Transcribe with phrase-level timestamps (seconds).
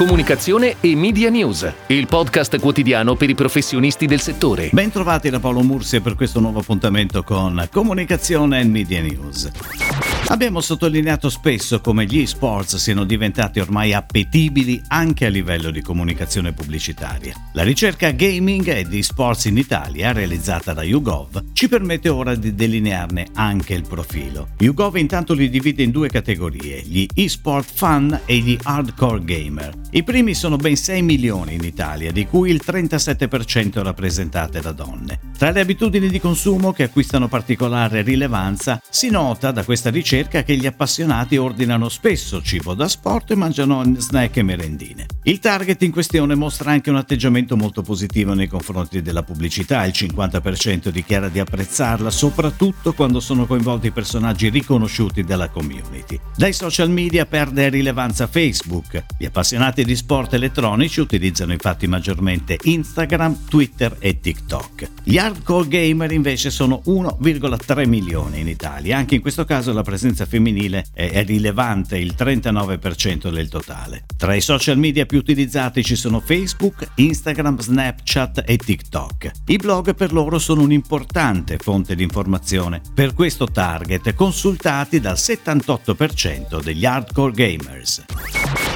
[0.00, 4.70] comunicazione e media news, il podcast quotidiano per i professionisti del settore.
[4.72, 10.09] Bentrovati da Paolo Mursia per questo nuovo appuntamento con Comunicazione e Media News.
[10.30, 16.52] Abbiamo sottolineato spesso come gli esports siano diventati ormai appetibili anche a livello di comunicazione
[16.52, 17.34] pubblicitaria.
[17.54, 22.54] La ricerca gaming e di sports in Italia, realizzata da YouGov, ci permette ora di
[22.54, 24.50] delinearne anche il profilo.
[24.58, 29.78] YouGov intanto li divide in due categorie, gli esport fan e gli hardcore gamer.
[29.90, 35.18] I primi sono ben 6 milioni in Italia, di cui il 37% rappresentate da donne.
[35.36, 40.42] Tra le abitudini di consumo che acquistano particolare rilevanza, si nota da questa ricerca ricerca
[40.42, 45.06] che gli appassionati ordinano spesso cibo da sport e mangiano snack e merendine.
[45.22, 49.92] Il target in questione mostra anche un atteggiamento molto positivo nei confronti della pubblicità, il
[49.94, 56.20] 50% dichiara di apprezzarla soprattutto quando sono coinvolti personaggi riconosciuti dalla community.
[56.36, 59.04] Dai social media perde rilevanza Facebook.
[59.18, 64.90] Gli appassionati di sport elettronici utilizzano infatti maggiormente Instagram, Twitter e TikTok.
[65.02, 69.99] Gli hardcore gamer invece sono 1,3 milioni in Italia, anche in questo caso la presenza
[70.00, 74.06] presenza femminile è rilevante, il 39% del totale.
[74.16, 79.30] Tra i social media più utilizzati ci sono Facebook, Instagram, Snapchat e TikTok.
[79.48, 82.80] I blog per loro sono un'importante fonte di informazione.
[82.94, 88.04] Per questo target consultati dal 78% degli hardcore gamers.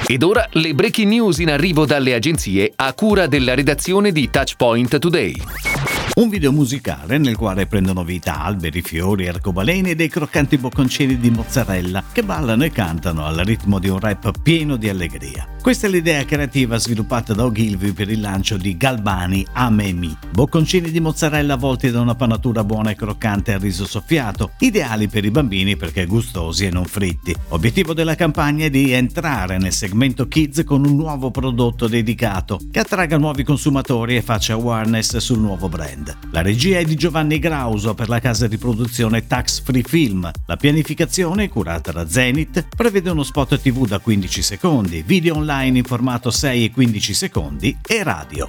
[0.05, 4.99] Ed ora le breaking news in arrivo dalle agenzie a cura della redazione di Touchpoint
[4.99, 5.94] Today.
[6.15, 11.29] Un video musicale nel quale prendono vita alberi, fiori, arcobaleni e dei croccanti bocconcini di
[11.29, 15.45] mozzarella che ballano e cantano al ritmo di un rap pieno di allegria.
[15.61, 21.01] Questa è l'idea creativa sviluppata da Ogilvy per il lancio di Galbani Amemi, bocconcini di
[21.01, 25.75] mozzarella avvolti da una panatura buona e croccante al riso soffiato, ideali per i bambini
[25.75, 27.35] perché gustosi e non fritti.
[27.49, 32.79] Obiettivo della campagna è di entrare nel segmento kids con un nuovo prodotto dedicato che
[32.79, 36.04] attragga nuovi consumatori e faccia awareness sul nuovo brand.
[36.31, 40.29] La regia è di Giovanni Grauso per la casa di produzione Tax Free Film.
[40.45, 45.83] La pianificazione, curata da Zenith, prevede uno spot TV da 15 secondi, video online in
[45.83, 48.47] formato 6 e 15 secondi e radio.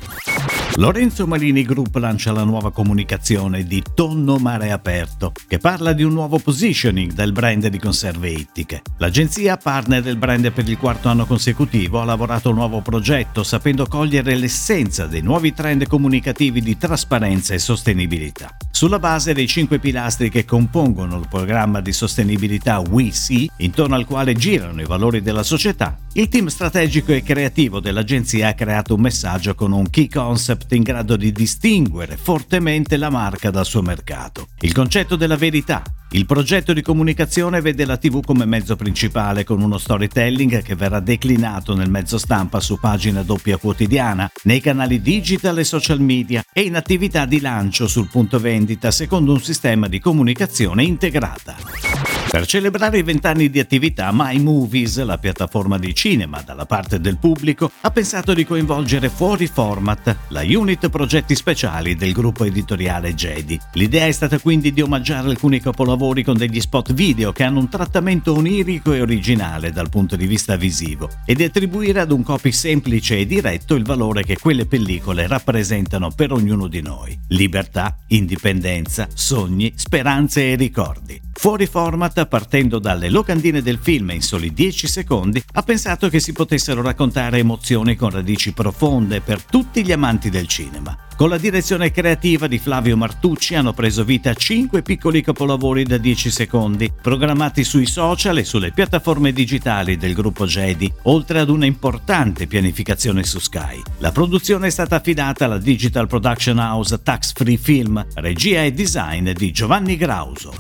[0.79, 6.13] Lorenzo Marini Group lancia la nuova comunicazione di Tonno Mare Aperto, che parla di un
[6.13, 8.83] nuovo positioning del brand di conserve ittiche.
[8.99, 13.87] L'agenzia, partner del brand per il quarto anno consecutivo, ha lavorato un nuovo progetto sapendo
[13.87, 18.57] cogliere l'essenza dei nuovi trend comunicativi di trasparenza e sostenibilità.
[18.71, 24.05] Sulla base dei cinque pilastri che compongono il programma di sostenibilità We See, intorno al
[24.05, 29.01] quale girano i valori della società, il team strategico e creativo dell'agenzia ha creato un
[29.01, 34.49] messaggio con un key concept in grado di distinguere fortemente la marca dal suo mercato.
[34.61, 39.61] Il concetto della verità, il progetto di comunicazione vede la TV come mezzo principale con
[39.61, 45.59] uno storytelling che verrà declinato nel mezzo stampa su pagina doppia quotidiana, nei canali digital
[45.59, 49.99] e social media e in attività di lancio sul punto vendita secondo un sistema di
[49.99, 51.96] comunicazione integrata.
[52.37, 57.17] Per celebrare i vent'anni di attività, My Movies, la piattaforma di cinema dalla parte del
[57.17, 63.59] pubblico, ha pensato di coinvolgere fuori format la unit progetti speciali del gruppo editoriale Jedi.
[63.73, 67.71] L'idea è stata quindi di omaggiare alcuni capolavori con degli spot video che hanno un
[67.71, 72.53] trattamento onirico e originale dal punto di vista visivo e di attribuire ad un copy
[72.53, 77.19] semplice e diretto il valore che quelle pellicole rappresentano per ognuno di noi.
[77.29, 81.19] Libertà, indipendenza, sogni, speranze e ricordi.
[81.33, 86.33] Fuori format, partendo dalle locandine del film in soli 10 secondi, ha pensato che si
[86.33, 91.06] potessero raccontare emozioni con radici profonde per tutti gli amanti del cinema.
[91.17, 96.31] Con la direzione creativa di Flavio Martucci hanno preso vita 5 piccoli capolavori da 10
[96.31, 102.47] secondi, programmati sui social e sulle piattaforme digitali del gruppo Jedi, oltre ad una importante
[102.47, 103.81] pianificazione su Sky.
[104.01, 109.31] La produzione è stata affidata alla digital production house Tax Free Film, regia e design
[109.31, 110.53] di Giovanni Grauso.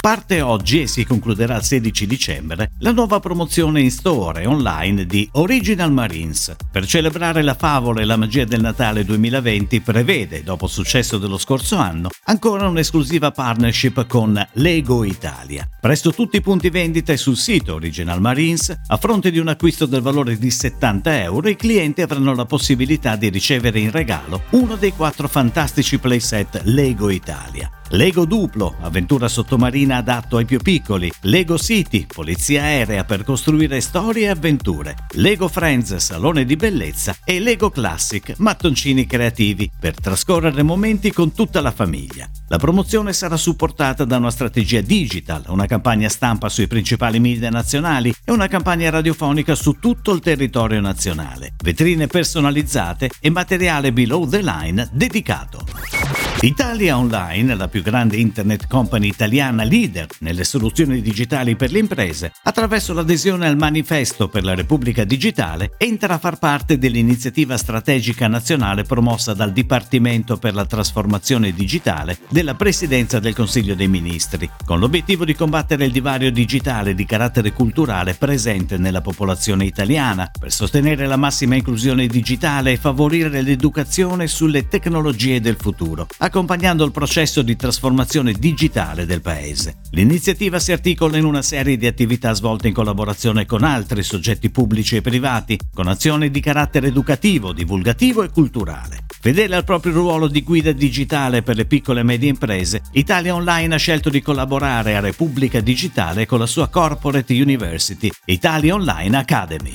[0.00, 5.04] Parte oggi e si concluderà il 16 dicembre la nuova promozione in store e online
[5.04, 6.56] di Original Marines.
[6.72, 11.38] Per celebrare la favola e la magia del Natale 2020 prevede, dopo il successo dello
[11.38, 15.68] scorso anno, ancora un'esclusiva partnership con Lego Italia.
[15.80, 19.86] Presto tutti i punti vendita e sul sito Original Marines, a fronte di un acquisto
[19.86, 24.76] del valore di 70 euro, i clienti avranno la possibilità di ricevere in regalo uno
[24.76, 27.79] dei quattro fantastici playset Lego Italia.
[27.92, 34.26] Lego Duplo, avventura sottomarina adatto ai più piccoli, Lego City, polizia aerea per costruire storie
[34.26, 41.10] e avventure, Lego Friends, salone di bellezza e Lego Classic, mattoncini creativi per trascorrere momenti
[41.10, 42.30] con tutta la famiglia.
[42.46, 48.14] La promozione sarà supportata da una strategia digital, una campagna stampa sui principali media nazionali
[48.24, 54.42] e una campagna radiofonica su tutto il territorio nazionale, vetrine personalizzate e materiale below the
[54.42, 56.09] line dedicato.
[56.42, 62.32] Italia Online, la più grande internet company italiana leader nelle soluzioni digitali per le imprese,
[62.44, 68.84] attraverso l'adesione al Manifesto per la Repubblica Digitale, entra a far parte dell'iniziativa strategica nazionale
[68.84, 75.26] promossa dal Dipartimento per la trasformazione digitale della Presidenza del Consiglio dei Ministri, con l'obiettivo
[75.26, 81.16] di combattere il divario digitale di carattere culturale presente nella popolazione italiana, per sostenere la
[81.16, 88.32] massima inclusione digitale e favorire l'educazione sulle tecnologie del futuro, accompagnando il processo di trasformazione
[88.32, 89.80] digitale del Paese.
[89.90, 94.96] L'iniziativa si articola in una serie di attività svolte in collaborazione con altri soggetti pubblici
[94.96, 99.04] e privati, con azioni di carattere educativo, divulgativo e culturale.
[99.20, 103.74] Fedele al proprio ruolo di guida digitale per le piccole e medie imprese, Italia Online
[103.74, 109.74] ha scelto di collaborare a Repubblica Digitale con la sua Corporate University, Italia Online Academy.